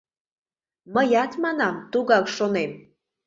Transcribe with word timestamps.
Мыят, 0.93 1.31
манам, 1.43 1.75
тугак 1.91 2.25
шонем. 2.35 2.71